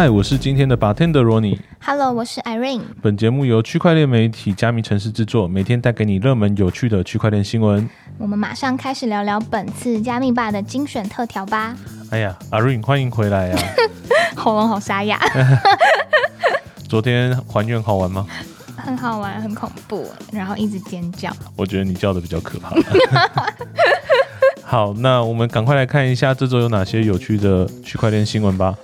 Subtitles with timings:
[0.00, 1.58] 嗨，我是今天的 bartender Ronnie。
[1.84, 2.80] Hello，我是 Irene。
[3.02, 7.86] 本节目由区块链媒体加密城市制作，每天带给你热门有趣的区块链新闻。
[8.16, 11.76] 我们马上开始聊聊本次加密吧的精选特调吧。
[12.10, 13.58] 哎呀，Irene，欢迎回来啊！
[14.34, 15.20] 喉咙好沙哑，
[16.88, 18.26] 昨天还愿好玩吗？
[18.78, 21.30] 很好玩，很恐怖，然后一直尖叫。
[21.54, 22.74] 我觉得你叫的比较可怕。
[24.64, 28.74] 好，那我们赶快来看一下这周有哪些有趣的区块链新闻吧。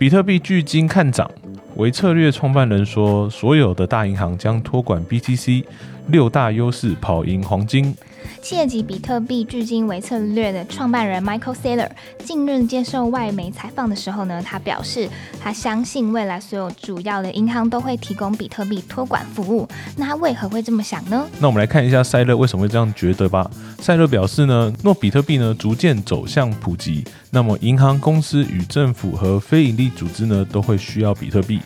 [0.00, 1.30] 比特币距今看涨，
[1.76, 5.62] 维策略创办人说，所有的大银行将托管 BTC，
[6.06, 7.94] 六大优势跑赢黄金。
[8.42, 11.88] 企业级比特币距今为策略的创办人 Michael Saylor
[12.24, 15.08] 近日接受外媒采访的时候呢，他表示
[15.42, 19.68] 他相信未来所有主要的银行都会提供比特币托管服务。
[19.96, 21.26] 那他为何会这么想呢？
[21.38, 23.48] 那我们来看一下塞勒为什么会这样觉得吧。
[23.78, 31.60] 塞勒表示呢，若比特币呢逐渐走向普及，那么银行、公司与政府和非营利组织呢都会需要比特币。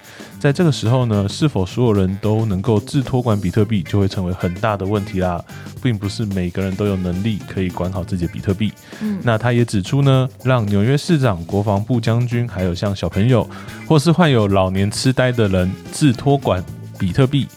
[0.45, 5.43] 在这个时候呢，是否所有人都能够自托管比特币，就会成为很大的问题啦，
[5.83, 8.71] 并不是每个人都有能力可以管好自己的比特币。
[9.01, 13.49] 嗯，那他也指出呢，让纽约市长、国防部将军，还有像小朋友
[13.89, 16.63] 或是患有老年痴呆的人自托管
[16.99, 17.49] 比特币，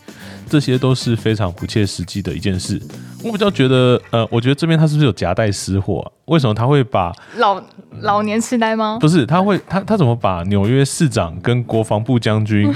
[0.49, 2.81] 这些都是非常不切实际的一件事。
[3.23, 6.05] 我比较觉得，呃，我觉得这边他是不是有夹带私货、啊？
[6.25, 7.61] 为什么他会把老
[8.01, 8.97] 老年痴呆吗？
[8.99, 12.71] 不是他会他他怎么把纽约市长跟国防部将军，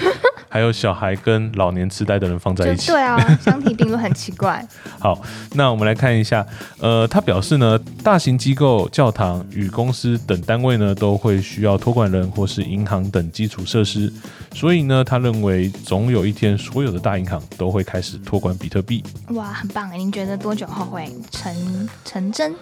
[0.52, 2.92] 还有小孩跟老年痴呆的人放在一起？
[2.92, 4.64] 对啊， 相提并论很奇怪。
[5.00, 5.22] 好，
[5.54, 6.46] 那我们来看一下，
[6.80, 14.12] 呃，他表示呢，大型机构、教堂与公司等单位呢，都会需要托管人或是银行等基础设施，
[14.54, 19.02] 所以呢，他认为总有一天，所有的大银行都会开始托管比特币。
[19.30, 19.98] 哇，很棒哎！
[19.98, 22.54] 您觉得多久后会成成真？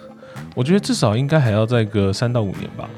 [0.54, 2.88] 我觉得至少应该还要再个三到五年吧。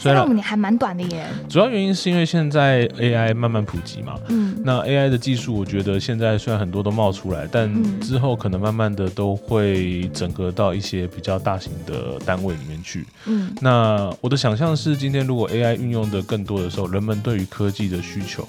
[0.02, 1.26] 虽然三到五年还蛮短的耶。
[1.48, 13.06] 主要原因是因为现在 AI 慢慢普及嘛，嗯，那 AI 的技术，我觉得现在虽然很多都冒出来，但嗯之后可能慢慢的都会整合到一些比较大型的单位里面去。
[13.26, 18.46] 嗯那我的想象是，今天如果 AI 运用的更多的时候，人们对于科技的需求，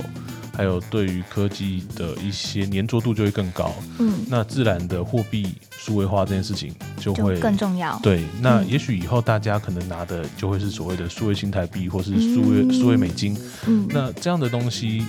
[0.56, 3.74] 还有对于科技的一些粘着度就会更高。
[4.00, 8.00] 嗯，那自然的货币数位化这件事情就就会更重要。
[8.04, 13.38] 对，那嗯也许以后大家可能拿的就会是所谓的数位新台币，或是数位、嗯数位美金。
[13.68, 15.04] 嗯那这样的东西，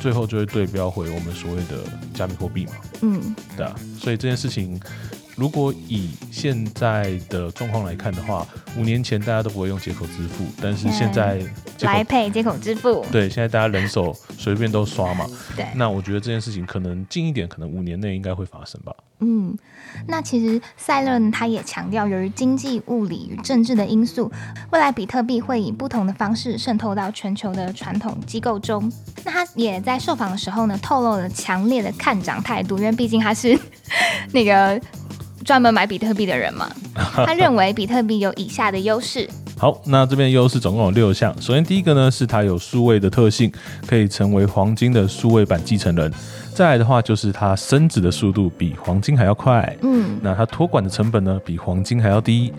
[0.00, 3.74] 最后就会对标回我们所谓的加密货币嘛，嗯，对啊。
[3.98, 4.80] 所以这件事情，
[5.36, 11.40] 如果以现在的状况来看的话，五年前大家都不会用接口支付，但是现在
[11.80, 13.04] 来配接口支付。
[13.10, 15.26] 对，现在大家人手随便都刷嘛。
[15.56, 18.94] 对，那我觉得这件事情可能近一点，可能五年内应该会发生吧。
[19.24, 19.56] 嗯，
[20.08, 24.30] 那其实赛勒他也强调，由于经济、物理与政治的因素，
[24.72, 28.90] 未来比特币会以不同的方式渗透到全球的传统机构中。
[29.24, 33.56] 那他也在受访的时候呢，透露了强烈的看涨态度，因为毕竟他是
[34.32, 34.80] 那个
[35.44, 36.70] 专门买比特币的人嘛。
[36.94, 39.28] 他认为比特币有以下的优势。
[39.56, 41.34] 好，那这边优势总共有六项。
[41.40, 43.52] 首先第一个呢是它有数位的特性，
[43.86, 46.12] 可以成为黄金的数位版继承人。
[46.52, 52.52] 再来的话就是它升值的速度比黄金还要快，嗯那它托管的成本呢比黄金还要低，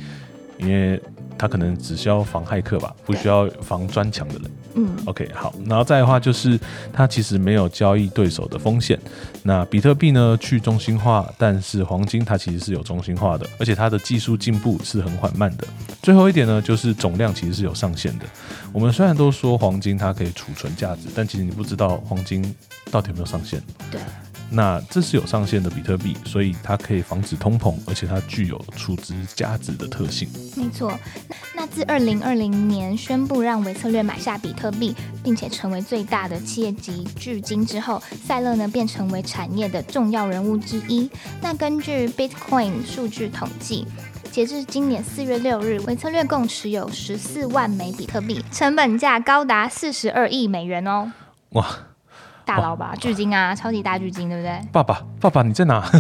[0.58, 1.00] 因为
[1.38, 4.44] 它可能只需要防骇客吧，不需要防专墙的人。
[4.76, 6.60] 嗯 OK，好，然后再的话就是
[6.92, 9.00] 它其实没有交易对手的风险。
[9.44, 15.68] 那比特币呢去中心化，但是黄金它其实是有中心化的，而且它的技术进步是很缓慢的。
[16.02, 18.26] 最后一点呢，就是总量其实是有上限的。
[18.72, 22.44] 我们虽然都说黄金它可以储存价值，但其实你不知道黄金
[22.90, 23.62] 到底有没有上限。
[23.92, 24.02] 对。
[24.50, 30.30] 那这是有上限的比特币，所以它可以防止通膨，而且它具有储值价值的特性。
[30.56, 30.98] 没错，
[31.56, 41.10] 那自二零二零年宣布让维策略买下比特币，并且成为最大的企业级巨金之后，赛勒呢便成为产业的重要人物之一。
[41.42, 43.88] 那根据 Bitcoin 数据统计。
[44.32, 51.12] 截至今年四月六日，维策略共持有十四万枚比特币，成本价高达四十二亿美元哦！
[51.50, 51.78] 哇，
[52.46, 54.60] 大佬吧，巨金啊，超级大巨金，对不对？
[54.72, 55.82] 爸爸，爸爸你在哪？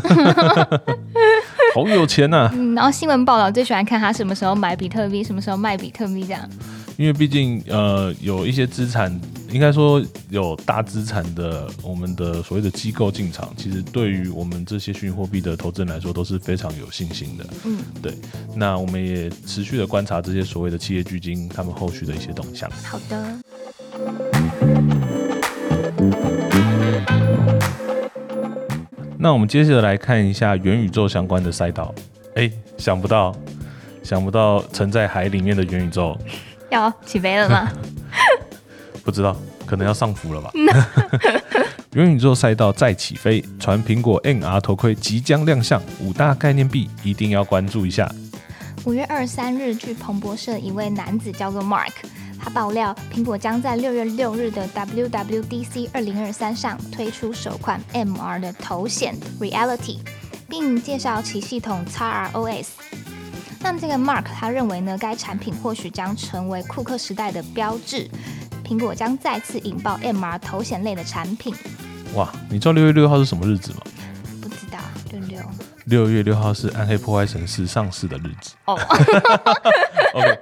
[1.74, 6.48] 好有钱呐、嗯，然后新闻报道最喜欢看他什么时候买比特币，什么时候卖比特币这样。
[6.95, 9.19] 因为毕竟呃有一些资产，
[9.50, 10.00] 应该说
[10.30, 17.45] 有大资产的我们的所谓的机构进场，其实对于我们这些虚拟货币的投资人来说都是非常有信心的。
[17.66, 18.16] 嗯，对，
[18.56, 22.69] 那我们也持续的观察这些所谓的企业巨金他们后续的一些动向。
[22.84, 24.93] 好的。
[29.24, 31.96] 那我们接着来看一下元宇宙相关的赛道。
[32.36, 33.34] 哎，想不到，
[34.04, 36.20] 想不到沉在海里面的元宇宙。
[36.70, 37.72] 要起飞了吗？
[39.02, 39.34] 不知道，
[39.66, 40.52] 可能要上浮了吧。
[41.96, 48.12] 元宇宙赛道再起飞，传苹果 NR 头盔即将亮相，五大概念币一定要关注一下。
[48.84, 51.94] 五月二十三日，据彭博社一位男子叫做 Mark，
[52.44, 60.00] 他爆料苹果将在六月六日的 WWDC 二零二三上推出首款 MR 的头显 Reality，
[60.50, 62.68] 并介绍其系统 XROS。
[63.62, 68.10] 那这个 Mark 他认为呢，该产品或许将成为库克时代的标志，
[68.62, 71.56] 苹果将再次引爆 MR 头显类的产品。
[72.13, 73.78] 哇，你知道六月六号是什么日子吗？
[75.85, 78.53] 六月六号是《暗黑破坏神四》上市的日子。
[78.65, 78.77] 哦，
[80.13, 80.39] OK，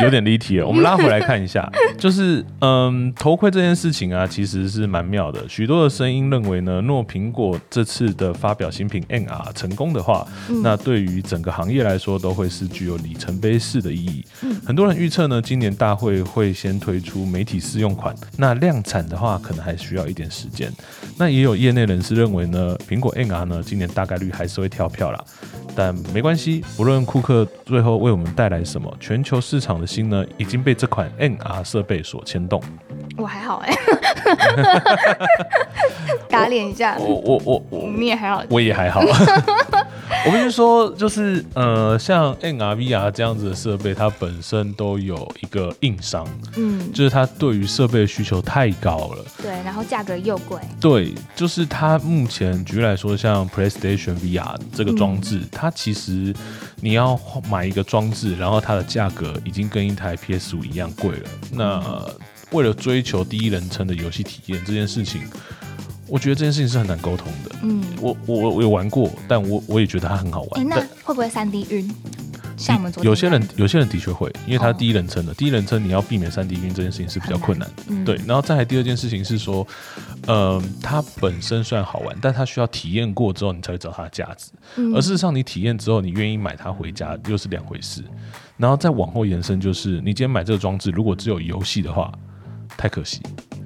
[0.00, 0.66] 有点离题了。
[0.66, 5.46] 我们拉回来看一下，就是嗯，头盔这件事情啊，其实是蛮妙的。
[5.48, 10.26] 许多的声音认为呢，若苹果这次的发表新品 NR 成功的话，
[10.62, 14.24] 那对于整个行业来说都会是具有里程碑式的意义。
[14.66, 20.72] 很多人预测呢，今年大会会先推出媒体试用款，那量产的话可能还需要一点时间。
[21.16, 25.22] 那也有业内人士认为呢，苹果 NR 呢，今年大概率还是会跳票啦，
[25.76, 32.60] 但没关系，不论库克最后为我们带来什么，全球市场的心呢已经被这款 NR 设备所牵动。
[33.16, 33.74] 我还好哎，
[36.28, 36.96] 打脸一下。
[36.98, 39.02] 我我我我，你也还好，我也还好。
[40.26, 46.26] 我跟你说，就是呃，像 NR、VR 这样子的设备，它本身都有一个硬伤，
[46.56, 56.34] 嗯，就是它对于设备的需求太高了，对，然后价格又贵，对，就是它目前举例来说，像 PlayStation VR 这个装置，它其实
[56.80, 57.18] 你要
[57.48, 61.28] 买一个装置，然后它的价格已经跟一台 PS 五一样贵了。
[61.52, 62.04] 那
[62.50, 65.22] 为了追求第一人称的游戏体验这件事情。
[66.08, 67.54] 我觉得这件事情是很难沟通的。
[67.62, 70.60] 嗯，我我我有玩过，但我我也觉得它很好玩。
[70.60, 71.88] 哎，那会不会三 D 晕？
[72.56, 78.04] 像我们有些人有些人的确会，因为它第一人称的，第一人称你要避免三 D 晕这件事情是比较困难的。
[78.04, 79.64] 对，然后再来第二件事情是说，
[80.26, 84.50] 呃，它本身虽然好玩，但它需要体验过之后你才会知道它的价值。
[84.92, 88.02] 而事实上，你体验之后，你愿意买它回家又是两回事。
[88.56, 92.12] 然后再往后延伸，就是你今天买这个装置，如果只有游戏的话，
[92.76, 93.20] 太可惜。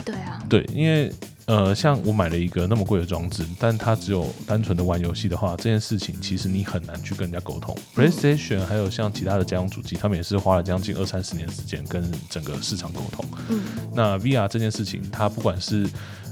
[0.04, 0.38] 对啊。
[0.50, 1.10] 对，因为。
[1.46, 7.76] 呃，像我买了一个那么贵的装置，但它只有单纯的玩游戏的话，这件事情其实你很难去跟人家沟通。
[7.96, 13.24] PlayStation 还有像其他的家用主机，他们也是花了将近二三十年时间跟整个市场沟通。
[13.48, 13.60] 嗯，
[13.92, 15.86] 那 VR 这件事情，它不管是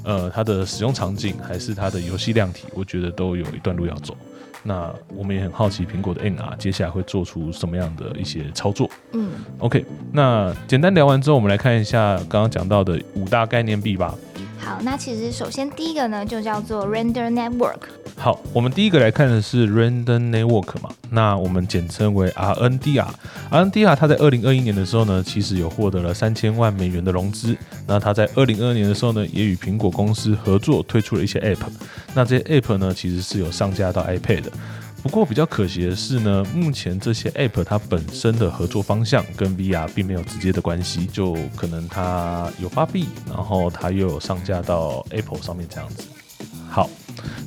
[0.04, 4.16] 呃它的使用场景，还是它的游戏量体，我觉得都有一段路要走。
[4.62, 8.88] 那我们也很好奇苹果的 NR 接下来会做出什么样的一些操作。
[9.14, 14.14] 嗯，OK，那简单聊完之后，我们来看一下刚刚讲到的五大概念币吧。
[14.60, 17.80] 好，那其实首先第一个呢，就叫做 Render Network。
[18.16, 23.08] 好，我们第一个来看的是 Render Network 嘛，那我们简称为 RNDR。
[23.50, 27.56] RNDR 它在二零二一年的时候呢，其实有获得了三千万美元的融资。
[27.86, 31.66] 那它在二零二二年的时候呢，也与苹果公司合作推出了一些 App。
[32.14, 34.52] 那这些 App 呢，其实是有上架到 iPad 的。
[35.02, 46.04] 不过比较可惜的是呢，目前这些 App 它本身的合作方向跟 VR 并没有直接的关系，就可能它有发币，然后它又有上架到 Apple 上面这样子。
[46.68, 46.88] 好，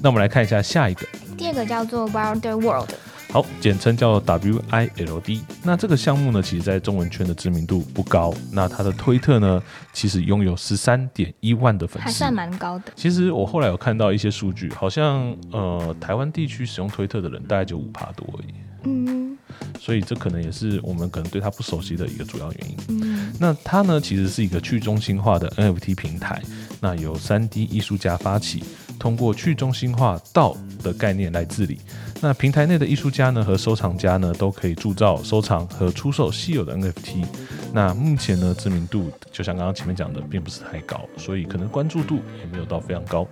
[0.02, 2.90] 那我们来看一下下一个，第二个叫做 Wilder World。
[3.34, 5.42] 好，简称叫 WILD。
[5.64, 8.32] 那这个项目呢，其实在中文圈的知名度不高。
[8.52, 9.60] 那它的推特呢，
[9.92, 12.94] 其实拥有十三点一万的粉丝，还算蛮高的。
[12.96, 18.54] 其实我后来有看到一些数据，好像呃，台湾地区使用推特的人大概就五趴多而已。
[18.86, 19.36] 嗯，
[19.80, 22.78] 所以这可能也是我们可能对它不熟悉的一个主要原因。
[22.90, 26.40] 嗯，那它呢，其实是一个去中心化的 NFT 平台。
[26.80, 28.64] 那由三 D 艺术家发起，
[29.04, 31.78] 通过去中心化道的概念来治理。
[32.22, 37.26] 那平台内的艺术家呢和收藏家呢都可以铸造、收藏和出售稀有的 NFT。
[37.74, 43.28] 那目前呢知名度就像刚刚前面讲的，并不是太高，所以可能关注度也没有到非常高。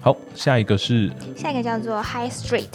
[0.00, 2.66] 好，下一个是下一个叫做 High Street，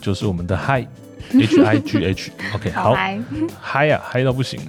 [0.00, 0.86] 就是我们的 High。
[1.32, 2.94] H I G H，OK， 好，
[3.60, 4.60] 嗨呀，嗨到不行。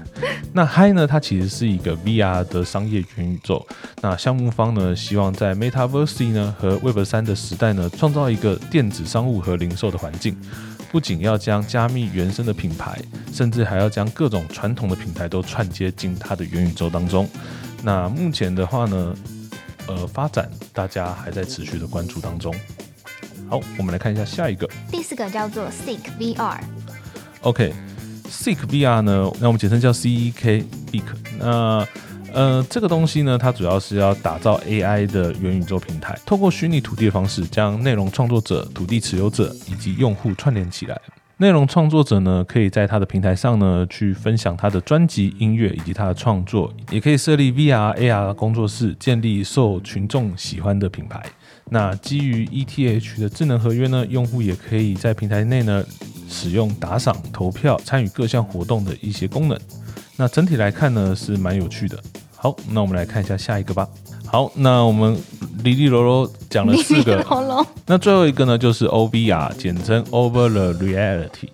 [0.53, 1.07] 那嗨呢？
[1.07, 3.65] 它其实是一个 VR 的商业元宇宙。
[4.01, 10.37] 那项目方呢，希望在 Metaverse 呢和 Web 三的时代呢，创造一个电子商务和零售的环境。
[10.91, 13.01] 不仅要将加密原生的品牌，
[13.33, 17.27] 甚至还要将各种传统的品牌都串接进它的元宇宙当中。
[17.81, 19.15] 那目前的话呢，
[19.87, 22.53] 呃，发展大家还在持续的关注当中。
[23.53, 24.67] 好，我们来看一下下一个。
[24.89, 26.57] 第四个叫做 Seek VR。
[27.41, 30.65] OK，Seek VR 呢，那我们简称叫 CEK。
[30.91, 31.03] Seek。
[31.37, 31.87] 那
[32.33, 40.99] 呃，这个东西呢，它主要是要打造 AI 的元宇宙平台，透过虚拟土地的方式，将内容创作者、土地持有者以及用户串联起来。
[41.37, 51.23] 内容创作者呢，可以在他的平台上呢去分享他的专辑、音乐以及他的创作，也可以设立 VR、AR 工作室，建立受群众喜欢的品牌。
[51.69, 55.83] 那基于 ETH 的智能合约呢，用户也可以在平台内呢
[56.29, 59.59] 使用打赏、投票、参与各项活动的一些功能。
[60.15, 61.97] 那整体来看呢，是蛮有趣的。
[62.35, 63.87] 好，那我们来看一下下一个吧。
[64.25, 65.17] 好，那我们
[65.63, 67.25] 哩哩啰啰讲了四个，
[67.85, 71.49] 那最后一个呢，就是 OVR，简称 Over the Reality。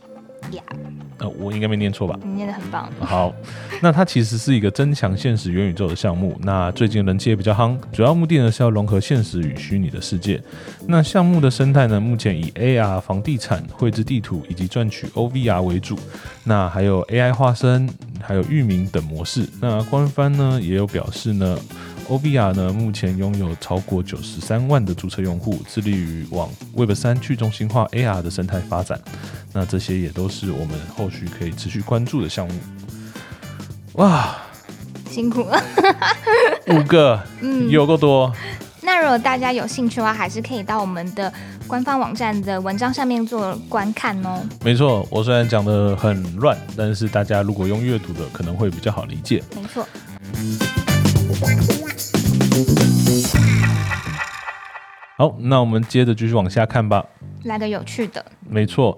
[1.20, 2.18] 呃，我应该没念错吧？
[2.24, 2.90] 你念的很棒。
[3.02, 3.34] 好，
[3.82, 6.40] 那它其实是一个增强现实元宇宙的项目。
[6.44, 10.42] 那最近人气也比较夯，主要目的呢是要融合现实与虚拟的世界。
[10.88, 16.00] 那项目的生态呢，目前以 AR 房地产绘制地图以及赚取 OVR 为主。
[16.46, 17.90] 那还有 AI 化身，
[18.22, 19.46] 还有域名等模式。
[19.60, 21.58] 那官方呢也有表示呢。
[22.10, 29.00] OVR 呢，目前拥有超过九十三万的注册用户，致力于往 Web 三去中心化 AR 的生态发展。
[29.54, 32.54] 那这些也都是我们后续可以持续关注的项目。
[33.94, 34.36] 哇，
[35.10, 35.64] 辛苦了，
[36.68, 38.34] 五个，嗯，有够多。
[38.82, 41.32] 那如果大家有兴趣的话，还是可以到我们的
[41.68, 44.42] 官方网站的文章上面做观看哦。
[44.64, 49.44] 没错，我虽然讲的很乱，但是大家如果用阅读的，可能会比较好理解。
[49.56, 49.88] 没错。
[55.20, 57.06] 好，那我们接着继续往下看吧。
[57.44, 58.26] 来个有趣的。
[58.50, 58.98] 没错，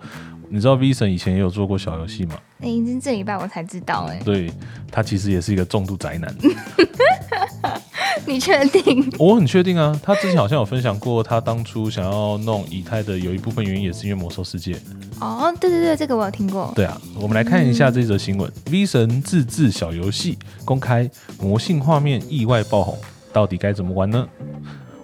[0.50, 2.36] 你知道 V 神以前也有做过小游戏吗？
[2.60, 2.70] 哎，
[3.02, 4.22] 这礼拜我才知道，哎。
[4.24, 4.54] 对，
[4.92, 6.32] 他其实也是一个重度宅男。
[8.28, 9.12] 你确定？
[9.18, 10.00] 我很确定啊。
[10.04, 14.78] 他之前好像有分享过，他当初想要弄以太的有一部分原因也是因为魔兽世界。
[15.20, 16.72] 哦，对对对，这个我有听过。
[16.76, 21.10] 对啊，我们来看一下这则新闻：V 神自制小游戏公开，
[21.42, 22.96] 魔性画面意外爆红，
[23.34, 24.28] 到底该怎么玩呢？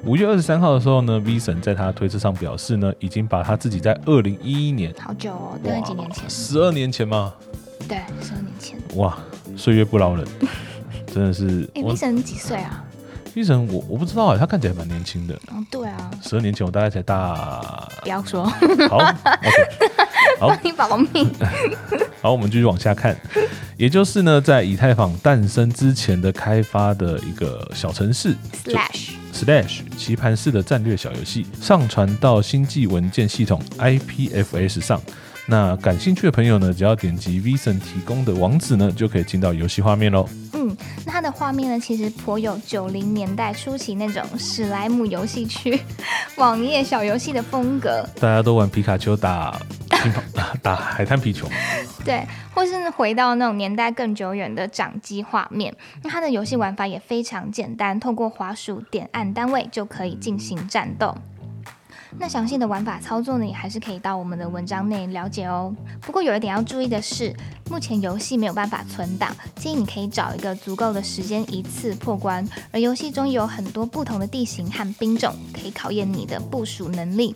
[0.08, 7.34] 五月二十三号的时候呢，V 神在他推特上表示呢，已经把他自己在二零一一年，好久哦，大概几年前，十二年前吗？
[7.90, 8.80] 对，十二年前。
[8.96, 9.18] 哇，
[9.58, 10.26] 岁月不饶人，
[11.14, 11.70] 真的是。
[11.76, 12.82] 哎 V 神几岁啊
[13.36, 15.38] ？？V 神，我我不知道啊，他看起来蛮年轻的。
[15.54, 17.86] 嗯，对啊，十二年前我大概才大。
[18.02, 18.46] 不要说。
[18.88, 19.12] 好，OK。
[20.40, 21.30] 好，你保命。
[22.22, 23.14] 好，我们继续往下看，
[23.76, 28.34] 也就是呢，在以太坊诞生之前的开发的一个小城市
[28.64, 35.00] ，Slash Slash 棋盘式的战略小游戏，上传到星际文件系统 IPFS 上。
[35.50, 40.28] 那感兴趣的朋友呢，只要点击 Vision 提供的网址呢，就可以进到游戏画面喽。
[40.54, 40.76] 嗯，
[41.06, 45.80] 那它的画面呢，其实颇有九零年代初期那种史莱姆游戏区
[46.36, 48.06] 网页小游戏的风格。
[48.20, 49.58] 大家都玩皮卡丘打
[50.62, 51.48] 打海滩皮球。
[52.06, 55.76] 对，或是回到那种年代更久远的掌机画面。
[56.04, 61.16] 那它的游戏玩法也非常简单，透过滑鼠点按单位就可以进行战斗。
[62.20, 65.76] 那详细的玩法操作呢，也还是可以到我们的文章内了解哦。
[66.02, 67.36] 不过有一点要注意的是，
[67.70, 72.48] 目前游戏没有办法存档，建议你可以找一个足够的时间一次破关。
[72.72, 77.36] 而游戏中有很多不同的地形和兵种，可以考验你的部署能力。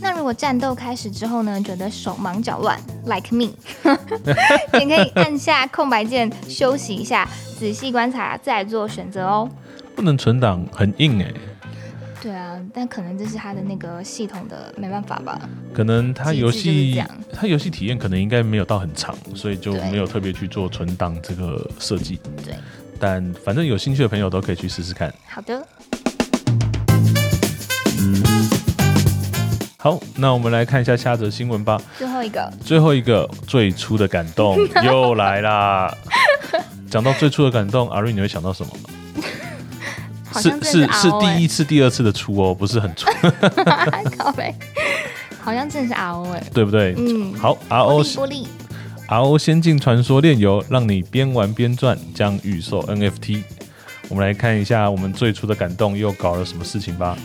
[0.00, 3.50] 那如果战斗开始之后呢，觉得手忙脚乱，like me，
[4.78, 7.28] 也可以按下空白键休息一下，
[7.58, 9.48] 仔细观察再做选择哦。
[9.94, 11.32] 不能存档，很硬哎。
[12.22, 15.40] 对啊，但可能这是他的那个系统的没办法吧。
[15.72, 17.02] 可能他游戏
[17.32, 22.18] 他游戏体验可能应该没有到很长，所以就没有特别去做存档这个设计。
[22.44, 22.54] 对，
[22.98, 25.12] 但反正有兴趣的朋友都可以去试试看。
[25.26, 25.66] 好的。
[29.82, 31.80] 好，那我们来看一下下则新闻吧。
[31.96, 35.90] 最后一个，最后一个最初的感动 又来啦。
[36.90, 38.72] 讲到最初的感动，阿瑞你会想到什么？
[40.38, 43.08] 是是是第一次、第二次的出哦，不是很出。
[44.18, 44.54] 靠背，
[45.40, 46.94] 好像真的是 RO 哎，对不对？
[46.98, 48.46] 嗯，好，RO 玻璃
[49.08, 53.42] ，RO 仙境传说炼油，让你边玩边赚，将预售 NFT。
[54.10, 57.16] 我们来看一下我们最初的感动又搞了什么事情吧。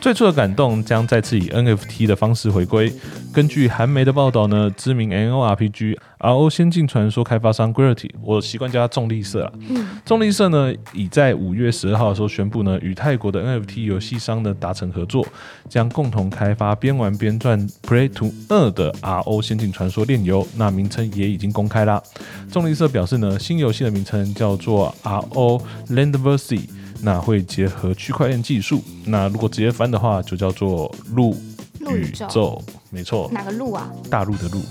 [0.00, 2.90] 最初的感动将再次以 NFT 的方式回归。
[3.34, 9.52] 根据韩媒的报道呢，知名 NORPG RO 仙境传说开发商 Gravity，我习惯叫它重力社啦。
[9.68, 15.26] 嗯，重力社呢已在五月十二号的时候宣布呢，与泰国的 NFT 游戏商呢达成合作，
[15.68, 20.46] 将共同开发边玩边赚 Play to 二的 RO 仙境传说炼油。
[20.56, 22.02] 那名称也已经公开啦。
[22.50, 26.60] 重力社表示呢，新游戏的名称叫做 RO Landverse。
[27.02, 31.34] 那会结合区块链技术，那如果直接翻的话，就叫做陆
[31.80, 33.28] 宇宙，没错。
[33.32, 33.90] 哪个陆啊？
[34.10, 34.62] 大陆的陆，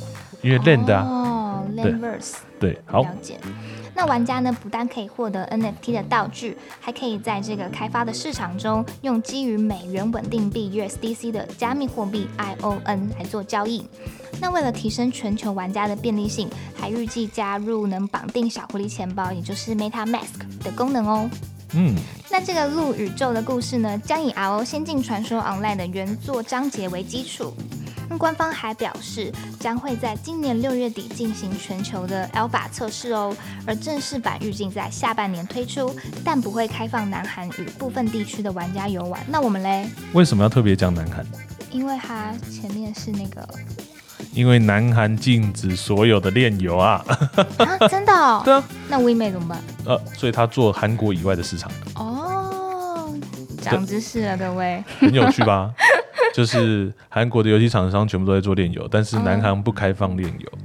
[0.41, 1.03] 因为 land 啊。
[1.07, 2.33] 哦，Landverse。
[2.59, 3.01] 对，好。
[3.01, 3.37] 了解。
[3.95, 13.85] 那玩家呢，不但可以获得 NFT 的道具，还可以在这个开发的市场中，用基于美元稳定币 USDC 的加密货币 ION 来做交易。
[14.39, 21.29] 那为了提升全球玩家的便利性，还预计加入能绑定小狐狸钱包，也就是 MetaMask 的功能哦。
[21.73, 21.95] 嗯，
[22.31, 27.53] 那这个路宇宙的故事呢，将以 RO 仙境传说 Online 的原作章节为基础。
[28.09, 33.35] 那官方还表示，将会在今年六月底进行全球的 Alpha 测试哦，
[33.67, 35.95] 而正式版预计在下半年推出，
[36.25, 39.23] 但不会开放南韩与部分地区的玩家游玩。
[39.27, 39.87] 那我们嘞？
[40.13, 41.23] 为什么要特别讲南韩？
[41.71, 43.47] 因为它前面是那个
[44.39, 47.03] 因为南韩禁止所有的炼油啊，
[47.57, 48.41] 啊，真的、哦？
[48.45, 49.61] 对啊，那 w 妹怎么办？
[49.83, 53.13] 呃，所以他做韩国以外的市场，哦，
[53.61, 54.81] 长知识了，各位。
[54.97, 55.69] 很有趣吧？
[56.33, 60.49] 就是韩国的游戏厂商全部都在做炼油，但是南韩不开放炼油。
[60.53, 60.59] 哎，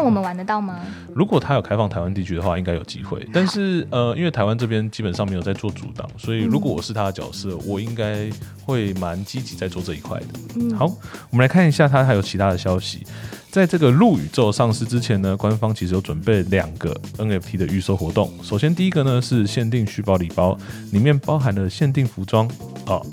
[0.00, 0.80] 那我们玩得到吗？
[1.14, 3.28] 如果他有开放台湾地区的话，应该有机会。
[3.34, 8.30] 但是呃，因为台湾这边基本上没有在做阻挡，所以如果我是他的角色，我应该
[8.64, 10.26] 会蛮积极在做这一块的。
[10.54, 10.86] 嗯，好，
[11.28, 13.06] 我们来看一下他还有其他的消息。
[13.50, 18.32] 在这个陆宇宙上市之前呢，官方其实有准备两个 NFT 的预售活动。
[18.42, 20.56] 首先第一个呢是限定虚宝礼包，
[20.92, 22.50] 里面包含了限定服装
[22.86, 23.04] 哦，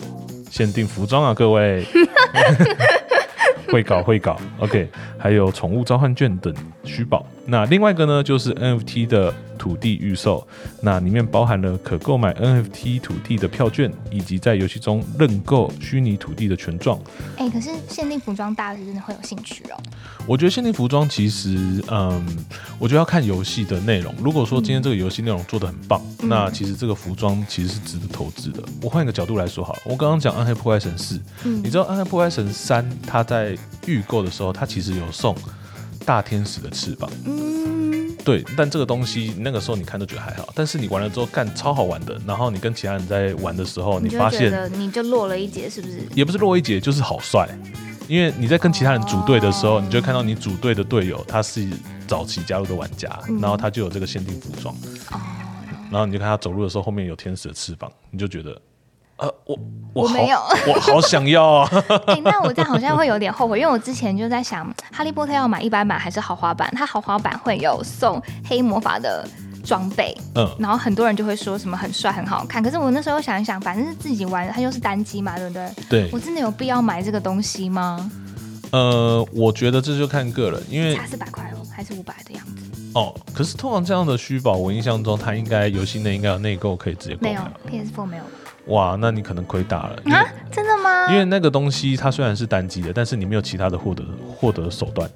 [0.50, 1.86] 限定服装啊，各位。
[3.72, 7.26] 会搞会搞，OK，还有宠物召唤券等虚宝。
[7.50, 10.46] 那另外一个呢，就是 NFT 的土地预售，
[10.82, 17.00] 那里面包含了可购买 NFT 土地的票券，以及在游戏中认购虚拟土地的权状。
[17.38, 19.82] 哎，可是限定服装大家是真的会有兴趣哦。
[20.28, 22.24] 我觉得限定服装其实，嗯，
[22.78, 24.14] 我觉得要看游戏的内容。
[24.22, 28.62] 如果说今天这个游戏内容做的很棒，嗯那其实这个服装其实是值得投资的。
[28.82, 35.34] 我换一个角度来说好了，我刚刚讲《暗黑破坏神四》，嗯你知道《暗黑破坏神三》它在预购的时候，它其实有送
[36.08, 37.12] 大天使的翅膀。
[37.26, 46.00] 嗯，对，但这个东西那个时候你看都觉得还好，但是你玩了之后干超好玩的，然后你跟其他人在玩的时候，你你发现你就落了一截，是不是？
[46.16, 47.46] 也不是落一截，就是好帅。
[48.08, 51.68] 因为你在跟其他人组队的时候，哦你就会看到你组队的队友他是
[52.08, 54.74] 早期加入的玩家，嗯然后他就有这个限定服装，
[55.12, 55.20] 哦，
[55.92, 58.58] 然后你就看他走路的时候后面有天使的翅膀，你就觉得，
[59.18, 59.62] 呃，我好
[59.94, 61.70] 我没有我好想要啊！
[62.08, 66.72] 哎、那我这样好像会有点后悔，因为我之前就在想，哈利波特要买一百版还是豪华版？
[66.76, 69.28] 它豪华版会有送黑魔法的
[69.66, 72.62] 装备，嗯，然后很多人就会说什么很帅很好看。
[72.62, 75.70] 可是我那时候想一想，反正是自己玩，它又是单机嘛，对不对？
[75.90, 78.12] 对我，真的有必要买这个东西吗？
[78.72, 82.72] 呃，我觉得这就看个人，因为差四百块哦，还是五百的样子？
[82.94, 87.52] 哦，可是通常这样的虚宝，我印象中它应该游戏内应该有内购可以直接购没有买。
[87.68, 88.24] ，PS Four 没有
[88.68, 90.26] 哇，那你可能亏大了，啊？
[90.52, 91.12] 真的吗？
[91.12, 94.04] 因为那个东西它虽然是单机的，但是你没有其他的获得
[94.36, 95.10] 获得手段，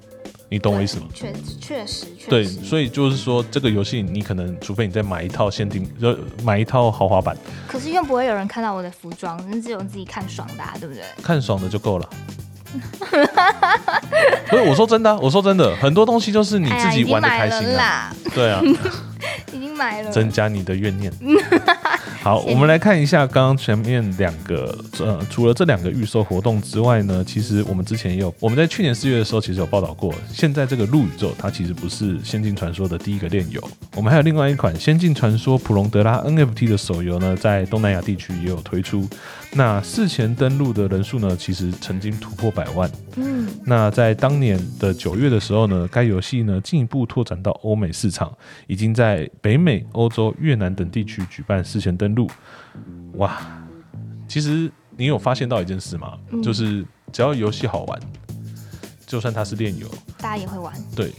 [0.49, 1.07] 你懂我意思吗？
[1.13, 7.35] 确确实确实对，所以就是说，这个游戏你可能，除非你再买一套限定，呃，买一套豪华版，
[7.67, 11.03] 可是又不会有人看到我的服装，只有自己看爽的、啊，对不对？
[11.21, 12.09] 看爽的就够了。
[14.49, 18.61] 不是，我说真的啊、我说真的，很多东西就是你自己玩的开心啦，对啊，
[19.51, 20.09] 已经买了。
[20.09, 21.11] 增加你的怨念。
[22.23, 33.59] 好，我们来看一下刚刚前面两个，呃，除了这两个预售活动之外呢，其实我们之前也有，我们在去年四月的时候其实有报道过，现在这个陆宇宙它其实不是《仙境传说》的第一个炼油，
[33.95, 39.09] 我们还有另外一款《仙境传说：普隆德拉》NFT 的手游呢，在东南亚地区也有推出。
[39.53, 42.89] 那事前登录的人数呢，其实曾经突破百万。
[43.17, 48.31] 嗯，那在当年的九月的时候呢，该游戏呢进一步拓展到欧美市场，
[48.67, 52.29] 已经在北美、欧洲、越南等地区举办事前登录。
[53.15, 53.41] 哇，
[54.27, 56.17] 其实你有发现到一件事吗？
[56.31, 57.99] 嗯就是只要游戏好玩，
[59.05, 59.85] 就算它是炼油，
[60.17, 60.73] 大家也会玩。
[60.95, 61.11] 对。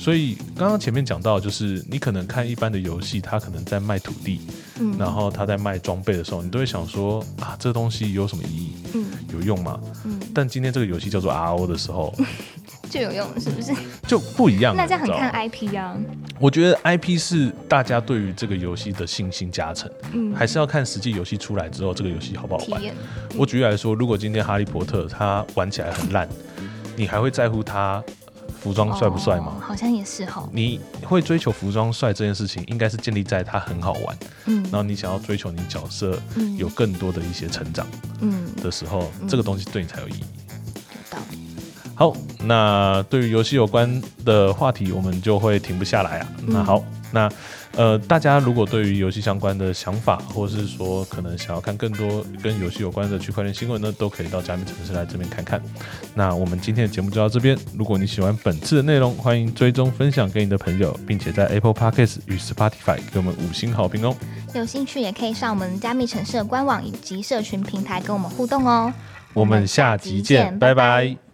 [0.00, 4.40] 所以刚刚前面讲到，就是你可能看一般的游戏，它可能在卖土地，
[4.80, 8.72] 嗯，然后它在卖装备的时候，你都会想说啊，这东西有什么意义？
[8.94, 9.78] 嗯有用吗？
[10.06, 12.14] 嗯，但今天这个游戏叫做 RO 的时候，
[12.88, 13.74] 就有用了，是不是？
[14.08, 14.82] 就不一样了。
[14.82, 15.94] 那这样很看 IP 啊。
[16.38, 22.82] 我觉得 IP 是大家对于这个游戏的信心加成，嗯，还是要看实际游戏出来之后，这个游戏好不好玩。
[23.36, 26.26] 我举例来说，如果今天哈利波特它玩起来很烂，
[26.96, 28.02] 你还会在乎它
[28.60, 29.54] 服装帅不帅吗？
[29.56, 30.48] 哦好像也是哈。
[30.52, 37.86] 你会追求服装帅这件事情，应该是建立在它很好玩，嗯然后你想要追求你角色嗯有更多的一些成长
[38.20, 40.20] 嗯的时候，嗯这个东西对你才有意义。
[40.20, 41.39] 有道理。
[42.00, 46.28] 好，那对于游戏有关的话题，我们就会停不下来啊。
[46.38, 46.82] 嗯那好，
[47.12, 47.30] 那
[47.76, 55.60] 呃，大家如果对于游戏相关的想法，或是说可能想要看更多跟游戏有关的区块链新闻呢，都可以到加密城市来这边看看。
[56.14, 57.54] 那我们今天的节目就到这边。
[57.76, 64.16] 如果你喜欢本次的内容，欢迎追踪分享给你的朋友，并且在 Apple Podcast 与 Spotify 给我们五星好评哦。
[64.54, 68.90] 有兴趣也可以上我们加密城市的官网以及社群平台跟我们互动哦。
[69.34, 71.29] 我们下集见，拜拜。